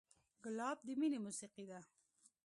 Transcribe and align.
ګلاب 0.43 0.77
د 0.85 0.87
مینې 0.99 1.19
موسیقي 1.25 1.65
ده. 1.71 1.79